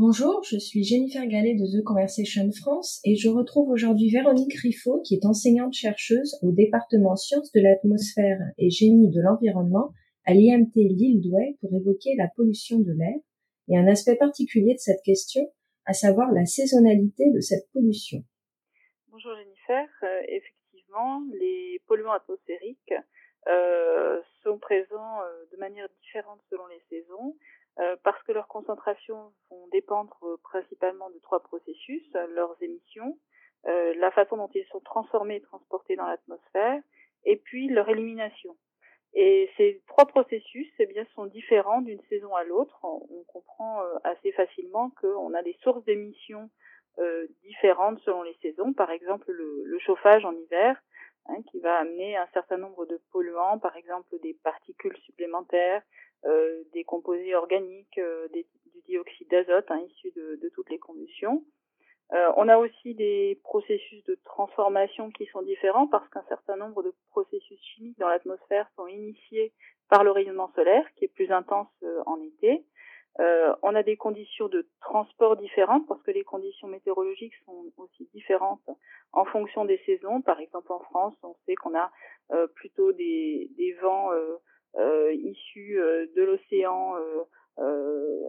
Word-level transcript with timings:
Bonjour, 0.00 0.42
je 0.48 0.58
suis 0.58 0.84
Jennifer 0.84 1.26
Gallet 1.26 1.56
de 1.56 1.66
The 1.66 1.84
Conversation 1.84 2.50
France 2.52 3.00
et 3.04 3.16
je 3.16 3.28
retrouve 3.28 3.68
aujourd'hui 3.68 4.10
Véronique 4.10 4.54
Riffaut 4.54 5.02
qui 5.02 5.16
est 5.16 5.26
enseignante-chercheuse 5.26 6.36
au 6.42 6.52
département 6.52 7.16
sciences 7.16 7.50
de 7.52 7.60
l'atmosphère 7.60 8.38
et 8.58 8.70
génie 8.70 9.10
de 9.10 9.20
l'environnement 9.20 9.92
à 10.24 10.34
l'IMT 10.34 10.72
Lille 10.76 11.20
Douai 11.20 11.56
pour 11.60 11.74
évoquer 11.74 12.14
la 12.16 12.28
pollution 12.36 12.78
de 12.78 12.92
l'air 12.92 13.16
et 13.68 13.76
un 13.76 13.86
aspect 13.86 14.16
particulier 14.16 14.74
de 14.74 14.78
cette 14.78 15.02
question, 15.04 15.42
à 15.84 15.92
savoir 15.92 16.32
la 16.32 16.46
saisonnalité 16.46 17.24
de 17.34 17.40
cette 17.40 17.68
pollution. 17.72 18.24
Bonjour 19.20 19.34
Jennifer, 19.34 19.88
euh, 20.04 20.22
effectivement, 20.28 21.24
les 21.32 21.82
polluants 21.88 22.12
atmosphériques 22.12 22.94
euh, 23.48 24.22
sont 24.44 24.58
présents 24.60 25.22
euh, 25.22 25.44
de 25.50 25.56
manière 25.56 25.88
différente 26.00 26.40
selon 26.50 26.64
les 26.68 26.80
saisons 26.88 27.34
parce 28.04 28.22
que 28.24 28.32
leurs 28.32 28.46
concentrations 28.46 29.32
vont 29.50 29.66
dépendre 29.72 30.38
principalement 30.44 31.10
de 31.10 31.18
trois 31.18 31.40
processus, 31.42 32.02
leurs 32.34 32.56
émissions, 32.60 33.18
la 33.64 34.10
façon 34.12 34.36
dont 34.36 34.50
ils 34.54 34.66
sont 34.66 34.80
transformés 34.80 35.36
et 35.36 35.40
transportés 35.40 35.94
dans 35.94 36.06
l'atmosphère, 36.06 36.80
et 37.24 37.36
puis 37.36 37.68
leur 37.68 37.88
élimination. 37.88 38.56
Et 39.14 39.48
ces 39.56 39.80
trois 39.86 40.06
processus 40.06 40.68
eh 40.80 40.86
bien, 40.86 41.04
sont 41.14 41.26
différents 41.26 41.80
d'une 41.80 42.02
saison 42.08 42.34
à 42.34 42.42
l'autre. 42.42 42.80
On, 42.82 43.22
comprend 43.28 43.80
assez 44.02 44.32
facilement 44.32 44.90
qu'on 45.00 45.32
a 45.34 45.42
des 45.44 45.56
sources 45.62 45.84
d'émissions 45.84 46.50
différentes 47.42 48.00
selon 48.00 48.22
les 48.22 48.36
saisons. 48.42 48.72
Par 48.72 48.90
exemple, 48.90 49.30
le, 49.30 49.78
chauffage 49.78 50.24
en 50.24 50.32
hiver, 50.32 50.76
hein, 51.26 51.36
qui 51.50 51.60
va 51.60 51.76
amener 51.78 52.16
un 52.16 52.26
certain 52.34 52.56
nombre 52.56 52.86
de 52.86 53.00
polluants, 53.12 53.58
par 53.58 53.76
exemple 53.76 54.18
des 54.22 54.34
particules 54.42 54.96
supplémentaires, 54.98 55.82
euh, 56.24 56.64
des 56.72 56.82
composés 56.82 57.34
organiques, 57.36 57.98
euh, 57.98 58.26
du 58.28 58.44
dioxyde 58.86 59.30
d'azote 59.30 59.70
hein, 59.70 59.80
issu 59.88 60.10
de, 60.16 60.38
de, 60.42 60.48
toutes 60.48 60.68
les 60.68 60.78
combustions. 60.78 61.44
Euh, 62.12 62.32
on 62.36 62.48
a 62.48 62.58
aussi 62.58 62.94
des 62.94 63.38
processus 63.44 64.02
de 64.04 64.18
transformation 64.24 65.10
qui 65.10 65.26
sont 65.26 65.42
différents 65.42 65.86
parce 65.86 66.08
qu'un 66.08 66.24
certain 66.28 66.56
nombre 66.56 66.82
de 66.82 66.92
processus 67.10 67.60
chimiques 67.60 67.98
dans 67.98 68.08
l'atmosphère 68.08 68.68
sont 68.74 68.88
initiés 68.88 69.52
par 69.88 70.02
le 70.02 70.10
rayonnement 70.10 70.50
solaire 70.56 70.84
qui 70.96 71.04
est 71.04 71.14
plus 71.14 71.30
intense 71.30 71.68
en 72.06 72.20
été. 72.20 72.64
Euh, 73.20 73.54
on 73.62 73.74
a 73.74 73.82
des 73.82 73.96
conditions 73.96 74.48
de 74.48 74.68
transport 74.80 75.36
différentes 75.36 75.86
parce 75.88 76.02
que 76.02 76.12
les 76.12 76.24
conditions 76.24 76.68
météorologiques 76.68 77.34
sont 77.44 77.64
aussi 77.76 78.08
différentes 78.14 78.68
en 79.12 79.24
fonction 79.24 79.64
des 79.64 79.80
saisons. 79.86 80.22
Par 80.22 80.38
exemple, 80.40 80.72
en 80.72 80.80
France, 80.80 81.14
on 81.22 81.34
sait 81.44 81.56
qu'on 81.56 81.76
a 81.76 81.90
euh, 82.32 82.46
plutôt 82.46 82.92
des, 82.92 83.50
des 83.56 83.72
vents 83.82 84.10
euh, 84.76 85.12
issus 85.14 85.80
euh, 85.80 86.06
de 86.14 86.22
l'océan 86.22 86.94
euh, 86.96 87.24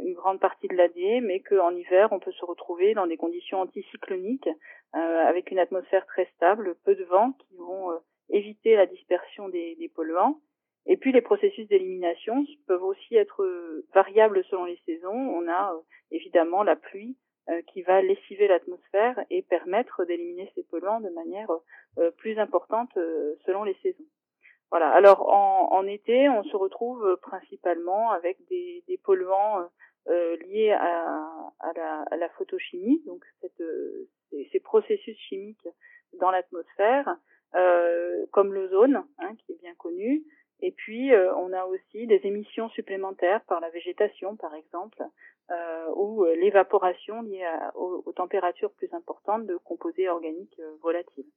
une 0.03 0.13
grande 0.13 0.39
partie 0.39 0.67
de 0.67 0.75
l'année, 0.75 1.21
mais 1.21 1.41
qu'en 1.41 1.75
hiver, 1.75 2.07
on 2.11 2.19
peut 2.19 2.31
se 2.31 2.45
retrouver 2.45 2.95
dans 2.95 3.05
des 3.05 3.17
conditions 3.17 3.61
anticycloniques 3.61 4.49
avec 4.93 5.51
une 5.51 5.59
atmosphère 5.59 6.07
très 6.07 6.25
stable, 6.35 6.75
peu 6.83 6.95
de 6.95 7.03
vent 7.03 7.33
qui 7.33 7.55
vont 7.57 7.91
éviter 8.31 8.75
la 8.75 8.87
dispersion 8.87 9.47
des, 9.49 9.75
des 9.75 9.87
polluants. 9.87 10.39
Et 10.85 10.97
puis 10.97 11.11
les 11.11 11.21
processus 11.21 11.67
d'élimination 11.67 12.45
peuvent 12.67 12.83
aussi 12.83 13.15
être 13.15 13.45
variables 13.93 14.43
selon 14.45 14.65
les 14.65 14.79
saisons. 14.85 15.13
On 15.13 15.47
a 15.47 15.75
évidemment 16.11 16.63
la 16.63 16.75
pluie 16.75 17.15
qui 17.67 17.81
va 17.81 18.01
lessiver 18.01 18.47
l'atmosphère 18.47 19.19
et 19.29 19.41
permettre 19.41 20.05
d'éliminer 20.05 20.51
ces 20.55 20.63
polluants 20.63 21.01
de 21.01 21.09
manière 21.09 21.49
plus 22.17 22.39
importante 22.39 22.91
selon 23.45 23.63
les 23.63 23.75
saisons. 23.83 24.05
Voilà. 24.71 24.89
Alors 24.89 25.27
en, 25.29 25.71
en, 25.71 25.87
été, 25.87 26.29
on 26.29 26.43
se 26.43 26.55
retrouve 26.55 27.05
euh, 27.05 27.15
principalement 27.15 28.11
avec 28.11 28.37
des, 28.49 28.83
des 28.87 28.97
polluants 28.97 29.61
euh, 29.61 29.65
euh, 30.09 30.37
liés 30.47 30.71
à, 30.71 31.51
à, 31.59 31.73
la, 31.75 32.01
à, 32.11 32.17
la, 32.17 32.29
photochimie, 32.29 33.01
donc 33.05 33.23
cette, 33.41 33.63
ces, 34.51 34.59
processus 34.59 35.17
chimiques 35.17 35.67
dans 36.19 36.31
l'atmosphère, 36.31 37.17
euh, 37.55 38.25
comme 38.31 38.53
l'ozone, 38.53 39.03
hein, 39.17 39.35
qui 39.37 39.53
est 39.53 39.61
bien 39.61 39.73
connu. 39.75 40.23
Puis 40.89 41.11
on 41.13 41.53
a 41.53 41.65
aussi 41.65 42.07
des 42.07 42.19
émissions 42.23 42.67
supplémentaires 42.69 43.41
par 43.45 43.59
la 43.59 43.69
végétation, 43.69 44.35
par 44.35 44.55
exemple, 44.55 45.03
ou 45.95 46.25
l'évaporation 46.41 47.21
liée 47.21 47.47
aux, 47.75 48.01
aux, 48.07 48.11
températures 48.11 48.71
plus 48.71 48.91
importantes 48.91 49.45
de 49.45 49.55
composés 49.57 50.09
organiques 50.09 50.59
volatiles. 50.81 51.29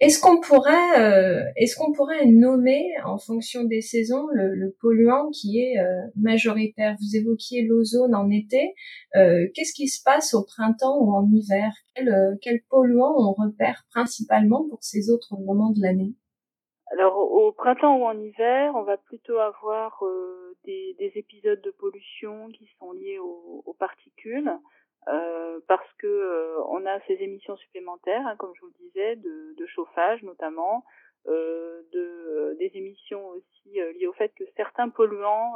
Est-ce 0.00 0.20
qu'on 0.20 0.40
pourrait, 0.40 0.98
euh, 0.98 1.44
est-ce 1.54 1.76
qu'on 1.76 1.92
pourrait 1.92 2.26
nommer 2.26 2.82
en 3.06 3.18
fonction 3.18 3.62
des 3.62 3.80
saisons 3.80 4.26
le, 4.32 4.76
polluant 4.80 5.30
qui 5.30 5.60
est 5.60 5.78
euh, 5.78 6.02
majoritaire? 6.16 6.96
Vous 7.00 7.16
évoquiez 7.16 7.62
l'ozone 7.62 8.16
en 8.16 8.28
été. 8.30 8.74
Euh, 9.14 9.46
qu'est-ce 9.54 9.72
qui 9.72 9.86
se 9.86 10.02
passe 10.02 10.34
au 10.34 10.42
printemps 10.42 10.98
ou 10.98 11.12
en 11.12 11.30
hiver? 11.30 11.72
Quel, 11.94 12.36
quel 12.42 12.60
polluant 12.68 13.14
on 13.16 13.32
repère 13.32 13.86
principalement 13.90 14.68
pour 14.68 14.82
ces 14.82 15.10
autres 15.10 15.36
moments 15.38 15.70
de 15.70 15.80
l'année? 15.80 16.14
Alors 16.92 17.16
au 17.16 17.52
printemps 17.52 17.96
ou 17.96 18.04
en 18.04 18.18
hiver, 18.18 18.72
on 18.76 18.82
va 18.82 18.96
plutôt 18.96 19.38
avoir 19.38 20.02
des, 20.64 20.94
des, 20.98 21.12
épisodes 21.16 21.60
de 21.62 21.70
pollution 21.70 22.48
qui 22.48 22.68
sont 22.78 22.92
liés 22.92 23.18
aux, 23.18 23.62
aux 23.64 23.74
particules. 23.74 24.52
Euh, 25.08 25.60
parce 25.68 25.92
que 25.98 26.06
euh, 26.06 26.62
on 26.68 26.86
a 26.86 26.98
ces 27.06 27.14
émissions 27.14 27.56
supplémentaires, 27.56 28.26
hein, 28.26 28.36
comme 28.36 28.54
je 28.54 28.60
vous 28.62 28.68
le 28.78 28.86
disais, 28.86 29.16
de, 29.16 29.54
de 29.58 29.66
chauffage 29.66 30.22
notamment, 30.22 30.84
euh, 31.26 31.82
de, 31.92 32.56
des 32.58 32.70
émissions 32.74 33.26
aussi 33.28 33.74
liées 33.98 34.06
au 34.06 34.14
fait 34.14 34.30
que 34.30 34.44
certains 34.56 34.88
polluants 34.88 35.54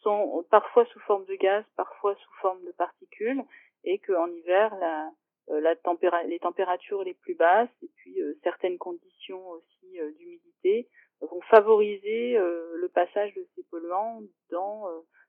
sont 0.00 0.44
parfois 0.50 0.84
sous 0.86 1.00
forme 1.00 1.24
de 1.24 1.36
gaz, 1.36 1.64
parfois 1.76 2.14
sous 2.16 2.34
forme 2.40 2.62
de 2.64 2.72
particules, 2.72 3.42
et 3.84 3.98
qu'en 4.00 4.26
hiver, 4.28 4.74
la, 4.76 5.10
la 5.48 5.74
les 6.26 6.38
températures 6.38 7.02
les 7.02 7.14
plus 7.14 7.34
basses 7.34 7.70
et 7.82 7.90
puis 7.96 8.18
certaines 8.42 8.78
conditions 8.78 9.48
aussi 9.50 9.81
d'humidité 10.16 10.88
vont 11.20 11.40
favoriser 11.42 12.34
le 12.36 12.88
passage 12.88 13.32
de 13.34 13.46
ces 13.54 13.62
polluants 13.64 14.22
dans 14.50 14.88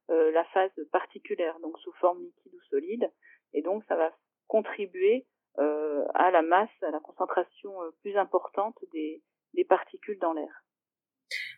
la 0.09 0.43
phase 0.45 0.71
particulière, 0.91 1.59
donc 1.59 1.77
sous 1.79 1.93
forme 1.93 2.21
liquide 2.23 2.53
ou 2.53 2.61
solide 2.69 3.11
et 3.53 3.61
donc 3.61 3.83
ça 3.87 3.95
va 3.95 4.11
contribuer 4.47 5.25
euh, 5.59 6.05
à 6.15 6.31
la 6.31 6.41
masse, 6.41 6.69
à 6.81 6.91
la 6.91 6.99
concentration 6.99 7.81
euh, 7.83 7.91
plus 8.01 8.17
importante 8.17 8.77
des 8.91 9.21
particules 9.65 10.19
dans 10.19 10.33
l'air. 10.33 10.63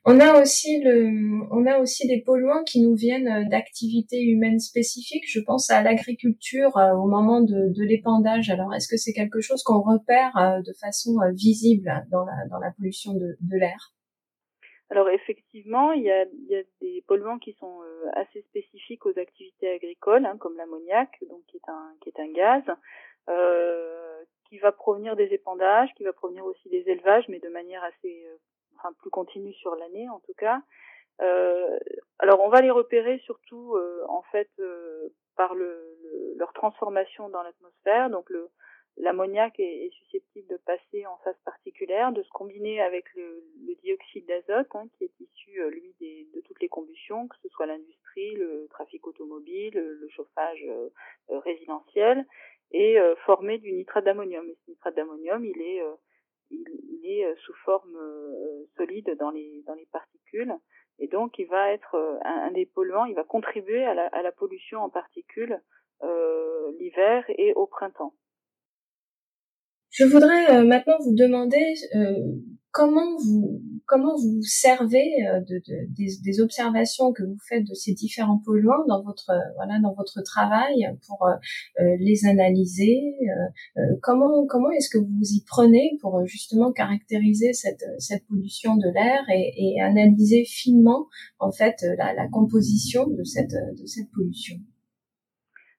On 0.05 0.19
a 0.19 0.39
aussi 0.39 0.79
des 0.79 2.21
polluants 2.25 2.63
qui 2.63 2.81
nous 2.81 2.95
viennent 2.95 3.27
euh, 3.27 3.49
d'activités 3.49 4.21
humaines 4.21 4.59
spécifiques. 4.59 5.25
Je 5.27 5.39
pense 5.39 5.69
à 5.69 5.81
l'agriculture 5.81 6.75
au 6.75 7.07
moment 7.07 7.41
de, 7.41 7.83
l'épandage. 7.83 8.49
Alors, 8.49 8.73
est-ce 8.73 8.87
que 8.87 8.97
c'est 8.97 9.13
quelque 9.13 9.41
chose 9.41 9.63
qu'on 9.63 9.81
repère 9.81 10.61
de 10.65 10.73
façon 10.79 11.17
visible 11.33 11.91
dans 12.11 12.25
la, 12.25 12.71
pollution 12.77 13.13
de, 13.13 13.57
l'air? 13.57 13.93
Alors 14.91 15.09
effectivement, 15.09 15.91
il 15.93 16.03
y 16.03 16.11
a, 16.11 16.25
des 16.81 17.03
polluants 17.07 17.39
qui 17.39 17.53
sont 17.53 17.81
euh, 17.81 18.09
assez 18.13 18.41
spécifiques 18.43 19.05
aux 19.05 19.17
activités 19.17 19.69
agricoles, 19.69 20.25
hein, 20.25 20.37
comme 20.37 20.55
l'ammoniac, 20.57 21.09
qui 21.47 21.57
est 21.57 22.19
un 22.19 22.31
gaz, 22.33 22.63
euh, 23.29 24.23
qui 24.47 24.59
va 24.59 24.71
provenir 24.71 25.15
des 25.15 25.33
épandages, 25.33 25.89
qui 25.97 26.03
va 26.03 26.13
provenir 26.13 26.45
aussi 26.45 26.69
des 26.69 26.87
élevages, 26.87 27.25
mais 27.29 27.39
de 27.39 27.49
manière 27.49 27.83
assez, 27.83 28.25
euh, 28.27 28.37
enfin 28.77 28.93
plus 28.99 29.09
continue 29.09 29.53
sur 29.53 29.75
l'année 29.75 30.09
en 30.09 30.19
tout 30.19 30.33
cas. 30.37 30.61
Euh, 31.21 31.79
alors 32.19 32.41
on 32.41 32.49
va 32.49 32.61
les 32.61 32.71
repérer 32.71 33.19
surtout 33.19 33.77
en 34.09 34.21
fait 34.31 34.49
par 35.35 35.55
le, 35.55 36.35
leur 36.37 36.53
transformation 36.53 37.29
dans 37.29 37.41
l'atmosphère, 37.41 38.09
donc 38.09 38.29
le 38.29 38.49
l'ammoniac 38.97 39.59
est, 39.59 39.89
susceptible 39.91 40.47
de 40.47 40.57
passer 40.57 41.05
en 41.05 41.17
phase 41.23 41.37
particulière, 41.43 42.11
de 42.11 42.23
se 42.23 42.29
combiner 42.29 42.81
avec 42.81 43.05
le, 43.15 43.43
dioxyde 43.83 44.25
d'azote, 44.25 44.73
hein, 44.73 44.87
qui 44.97 45.05
est 45.05 45.19
issu, 45.19 45.61
euh, 45.61 45.69
lui, 45.69 45.93
des, 45.99 46.27
de 46.33 46.41
toutes 46.41 46.61
les 46.61 46.69
combustions, 46.69 47.27
que 47.27 47.35
ce 47.43 47.49
soit 47.49 47.65
l'industrie, 47.65 48.35
le 48.35 48.67
trafic 48.69 49.05
automobile, 49.05 49.73
le 49.73 50.07
chauffage 50.09 50.63
euh, 50.67 50.89
euh, 51.31 51.39
résidentiel, 51.39 52.25
et 52.71 52.97
former 53.25 53.57
du 53.59 53.71
nitrate 53.71 54.03
d'ammonium. 54.03 54.49
Et 54.49 54.57
ce 54.65 54.71
nitrate 54.71 54.95
d'ammonium, 54.95 55.45
il 55.45 55.61
est, 55.61 55.81
il, 56.91 57.01
est 57.05 57.35
sous 57.45 57.53
forme 57.65 57.97
solide 58.77 59.15
dans 59.19 59.29
les, 59.29 59.63
dans 59.67 59.75
les 59.75 59.87
particules, 59.91 60.53
et 60.99 61.07
donc 61.07 61.37
il 61.37 61.45
va 61.45 61.71
être 61.71 61.95
un, 62.23 62.51
des 62.51 62.65
polluants, 62.65 63.05
il 63.05 63.15
va 63.15 63.23
contribuer 63.23 63.85
à 63.85 63.93
la, 63.93 64.31
pollution 64.31 64.79
en 64.79 64.89
particules 64.89 65.61
l'hiver 66.79 67.23
et 67.29 67.53
au 67.53 67.67
printemps. 67.67 68.13
Je 69.97 70.03
voudrais 70.03 70.53
euh, 70.53 70.65
maintenant 70.65 70.97
vous 70.99 71.15
demander 71.15 71.73
euh, 71.95 72.35
comment 72.75 73.15
vous 73.15 73.61
comment 73.87 74.15
vous 74.15 74.41
servez 74.41 75.07
euh, 75.27 75.39
de, 75.39 75.61
des, 75.95 76.41
observations 76.41 77.13
que 77.13 77.23
vous 77.23 77.37
faites 77.47 77.63
de 77.63 77.73
ces 77.73 77.93
différents 77.93 78.41
polluants 78.43 78.85
dans 78.85 79.01
votre 79.01 79.31
voilà 79.55 79.79
dans 79.81 79.93
votre 79.93 80.21
travail 80.23 80.85
pour 81.07 81.25
les 81.79 82.25
analyser 82.25 83.15
comment 84.01 84.45
comment 84.47 84.69
est-ce 84.71 84.89
que 84.89 84.97
vous 84.97 85.23
y 85.23 85.41
prenez 85.47 85.97
pour 86.01 86.25
justement 86.25 86.73
caractériser 86.73 87.53
cette 87.53 87.85
cette 87.97 88.27
pollution 88.27 88.75
de 88.75 88.89
l'air 88.93 89.23
et, 89.33 89.53
et, 89.57 89.81
analyser 89.81 90.43
finement 90.43 91.07
en 91.39 91.51
fait 91.51 91.77
la, 91.97 92.13
la 92.13 92.27
composition 92.27 93.07
de 93.07 93.23
cette 93.23 93.55
de 93.79 93.85
cette 93.85 94.11
pollution? 94.11 94.57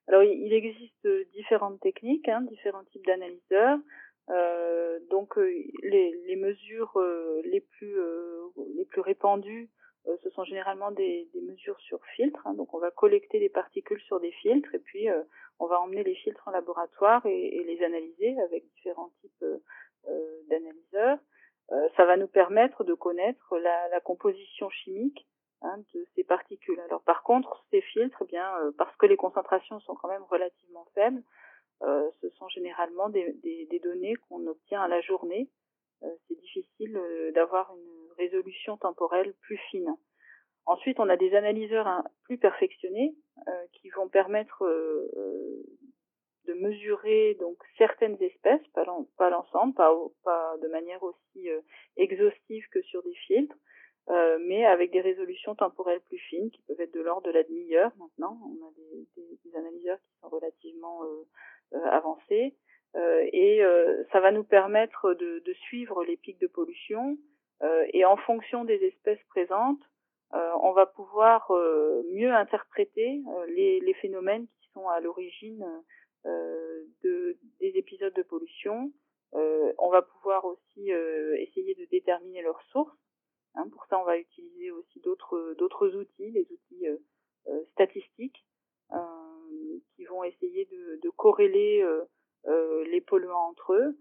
Alors, 0.08 0.22
il 0.22 0.52
existe 0.52 1.08
différentes 1.34 1.80
techniques, 1.80 2.28
hein, 2.28 2.40
différents 2.48 2.84
types 2.92 3.04
d'analyseurs. 3.06 3.78
Euh, 4.30 4.98
donc, 5.10 5.38
euh, 5.38 5.52
les, 5.82 6.20
les 6.26 6.36
mesures 6.36 6.96
euh, 6.96 7.40
les 7.44 7.60
plus 7.60 7.96
les 8.76 8.84
plus 8.84 9.00
répandues, 9.00 9.70
ce 10.22 10.30
sont 10.30 10.44
généralement 10.44 10.92
des, 10.92 11.28
des 11.34 11.40
mesures 11.40 11.78
sur 11.80 12.04
filtre. 12.16 12.40
Hein. 12.46 12.54
donc, 12.54 12.72
on 12.74 12.78
va 12.78 12.90
collecter 12.90 13.40
des 13.40 13.48
particules 13.48 14.00
sur 14.02 14.20
des 14.20 14.30
filtres 14.32 14.74
et 14.74 14.78
puis 14.78 15.08
on 15.58 15.66
va 15.66 15.80
emmener 15.80 16.04
les 16.04 16.14
filtres 16.14 16.46
en 16.46 16.52
laboratoire 16.52 17.26
et, 17.26 17.56
et 17.56 17.64
les 17.64 17.82
analyser 17.82 18.38
avec 18.40 18.64
différents 18.74 19.10
types 19.20 19.44
d'analyseurs. 20.48 21.18
ça 21.96 22.04
va 22.04 22.16
nous 22.16 22.28
permettre 22.28 22.84
de 22.84 22.94
connaître 22.94 23.58
la, 23.58 23.88
la 23.88 24.00
composition 24.00 24.70
chimique 24.70 25.26
Hein, 25.62 25.78
de 25.94 26.06
ces 26.14 26.22
particules. 26.22 26.78
Alors 26.80 27.00
par 27.02 27.22
contre, 27.22 27.64
ces 27.70 27.80
filtres, 27.80 28.18
eh 28.22 28.26
bien, 28.26 28.46
euh, 28.60 28.72
parce 28.76 28.94
que 28.96 29.06
les 29.06 29.16
concentrations 29.16 29.80
sont 29.80 29.94
quand 29.94 30.08
même 30.08 30.24
relativement 30.24 30.86
faibles, 30.94 31.22
euh, 31.82 32.10
ce 32.20 32.28
sont 32.30 32.48
généralement 32.48 33.08
des, 33.08 33.32
des, 33.42 33.78
données 33.80 34.14
qu'on 34.28 34.46
obtient 34.46 34.82
à 34.82 34.88
la 34.88 35.00
journée. 35.00 35.50
Euh, 36.02 36.08
c'est 36.26 36.38
difficile 36.38 36.98
d'avoir 37.34 37.74
une 37.74 38.12
résolution 38.16 38.76
temporelle 38.76 39.34
plus 39.42 39.58
fine. 39.70 39.94
Ensuite, 40.64 40.98
on 40.98 41.08
a 41.08 41.16
des 41.16 41.34
analyseurs 41.34 41.86
hein, 41.86 42.04
plus 42.24 42.38
perfectionnés 42.38 43.14
qui 43.74 43.90
vont 43.90 44.08
permettre 44.08 44.64
de 46.46 46.54
mesurer 46.54 47.36
donc 47.38 47.56
certaines 47.76 48.20
espèces, 48.20 48.66
pas 48.72 49.30
l'ensemble, 49.30 49.74
pas, 49.74 49.94
pas, 50.24 50.56
de 50.62 50.68
manière 50.68 51.02
aussi 51.02 51.48
exhaustive 51.96 52.66
que 52.72 52.82
sur 52.82 53.02
des 53.02 53.14
filtres, 53.14 53.54
euh, 54.08 54.38
mais 54.46 54.64
avec 54.64 54.92
des 54.92 55.00
résolutions 55.00 55.56
temporelles 55.56 56.00
plus 56.02 56.18
fines 56.18 56.50
qui 56.52 56.62
peuvent 56.62 56.80
être 56.80 56.94
de 56.94 57.00
l'ordre 57.00 57.26
de 57.26 57.32
la 57.32 57.42
demi-heure 57.42 57.90
maintenant. 57.98 58.38
On 58.44 58.64
a 58.64 58.70
des, 58.70 59.06
des, 59.16 59.38
des, 59.44 59.56
analyseurs 59.56 59.98
qui 59.98 60.20
sont 60.20 60.28
relativement 60.28 61.02
euh, 61.02 61.26
euh 61.74 61.84
avancés 61.86 62.54
euh, 62.94 63.28
et 63.32 63.62
ça 64.12 64.20
va 64.20 64.32
nous 64.32 64.44
permettre 64.44 65.12
de, 65.14 65.40
de, 65.40 65.52
suivre 65.52 66.04
les 66.04 66.16
pics 66.16 66.40
de 66.40 66.46
pollution. 66.46 67.18
Et 67.92 68.04
en 68.04 68.16
fonction 68.18 68.64
des 68.64 68.76
espèces 68.84 69.22
présentes, 69.28 69.82
on 70.32 70.72
va 70.72 70.86
pouvoir 70.86 71.50
mieux 72.12 72.32
interpréter 72.32 73.22
les, 73.48 73.80
les, 73.80 73.94
phénomènes 73.94 74.46
qui 74.60 74.68
sont 74.72 74.88
à 74.88 75.00
l'origine 75.00 75.66
de, 76.24 77.36
des 77.60 77.72
épisodes 77.76 78.14
de 78.14 78.22
pollution. 78.22 78.92
on 79.32 79.90
va 79.90 80.02
pouvoir 80.02 80.44
aussi 80.44 80.90
essayer 81.38 81.74
de 81.74 81.86
déterminer 81.90 82.42
leurs 82.42 82.62
sources 82.72 82.96
Hein, 83.56 83.68
pour 83.70 83.86
ça, 83.86 83.98
on 83.98 84.04
va 84.04 84.18
utiliser 84.18 84.70
aussi 84.70 85.00
d'autres 85.00 85.96
outils, 85.96 86.30
les 86.30 86.46
outils 86.52 86.86
euh, 86.86 86.96
euh, 87.48 87.64
statistiques, 87.72 88.44
euh, 88.92 89.25
qui 89.94 90.04
vont 90.04 90.24
essayer 90.24 90.66
de, 90.66 91.00
de 91.02 91.10
corréler 91.10 91.84
les 92.90 93.00
polluants 93.00 93.48
entre 93.50 93.74
eux. 93.74 93.98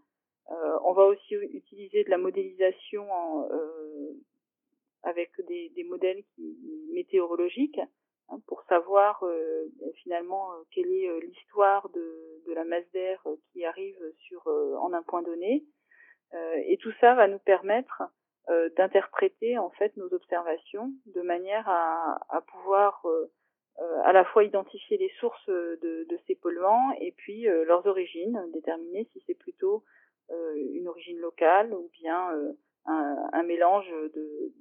on 0.84 0.94
va 0.94 1.06
aussi 1.06 1.34
utiliser 1.36 2.04
de 2.04 2.10
la 2.10 2.18
modélisation 2.18 3.08
avec 5.04 5.32
des, 5.48 5.84
modèles 5.90 6.24
météorologiques 6.94 7.80
hein, 8.30 8.40
pour 8.48 8.64
savoir 8.64 9.24
finalement 10.04 10.52
quelle 10.72 10.92
est 10.92 11.20
l'histoire 11.22 11.90
de, 11.90 12.54
la 12.54 12.64
masse 12.64 12.90
d'air 12.94 13.22
qui 13.52 13.66
arrive 13.66 14.00
sur 14.28 14.48
en 14.48 14.94
un 14.94 15.02
point 15.02 15.24
donné. 15.24 15.66
et 16.34 16.78
tout 16.82 16.94
ça 17.02 17.16
va 17.16 17.28
nous 17.28 17.40
permettre 17.40 18.04
euh, 18.50 18.70
d'interpréter 18.78 19.58
en 19.58 19.72
fait 19.72 19.98
nos 19.98 20.14
observations 20.14 20.92
de 21.08 21.22
manière 21.22 21.68
à, 21.68 22.42
pouvoir 22.46 23.02
euh, 23.06 23.10
euh, 23.10 23.28
à 24.04 24.14
la 24.14 24.24
fois 24.26 24.44
identifier 24.44 24.98
les 24.98 25.12
sources 25.20 25.48
de, 25.48 26.08
de 26.10 26.20
ces 26.28 26.36
polluants 26.36 26.92
et 27.02 27.12
puis 27.12 27.44
leurs 27.44 27.86
origines, 27.86 28.40
déterminer 28.54 29.08
si 29.12 29.24
c'est 29.26 29.38
plutôt 29.38 29.84
une 30.30 30.88
origine 30.88 31.20
locale 31.20 31.74
ou 31.74 31.90
bien 32.02 32.30
un, 32.86 33.44
mélange 33.44 33.90
de, 34.14 34.54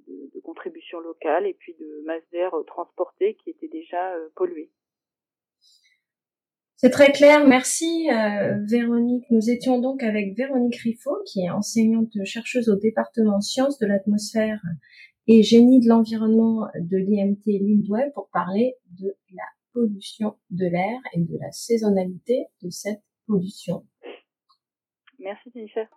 contributions 0.43 0.99
locales 0.99 1.47
et 1.47 1.53
puis 1.53 1.75
de 1.79 2.03
masse 2.05 2.23
d'air 2.31 2.51
transportée 2.67 3.35
qui 3.35 3.49
était 3.49 3.67
déjà 3.67 4.13
polluée. 4.35 4.69
C'est 6.77 6.89
très 6.89 7.11
clair, 7.11 7.47
merci 7.47 8.09
euh, 8.11 8.57
Véronique. 8.69 9.25
Nous 9.31 9.49
étions 9.49 9.79
donc 9.79 10.03
avec 10.03 10.35
Véronique 10.35 10.75
Riffaut, 10.75 11.17
qui 11.25 11.45
est 11.45 11.49
enseignante 11.49 12.11
chercheuse 12.25 12.69
au 12.69 12.75
département 12.75 13.39
sciences 13.39 13.79
de 13.79 13.87
l'atmosphère 13.87 14.61
et 15.27 15.43
génie 15.43 15.79
de 15.79 15.89
l'environnement 15.89 16.67
de 16.79 16.97
l'IMT 16.97 17.45
Lille-Douai 17.45 18.11
pour 18.13 18.29
parler 18.29 18.75
de 18.99 19.15
la 19.33 19.43
pollution 19.73 20.35
de 20.51 20.65
l'air 20.65 20.99
et 21.13 21.19
de 21.19 21.37
la 21.39 21.51
saisonnalité 21.51 22.45
de 22.61 22.69
cette 22.69 23.03
pollution. 23.27 23.85
Merci 25.19 25.51
Jennifer. 25.53 25.87